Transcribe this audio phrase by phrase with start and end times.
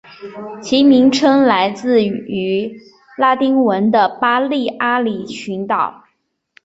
[0.63, 2.81] 其名称来自于
[3.19, 6.05] 拉丁文的巴利阿里群岛。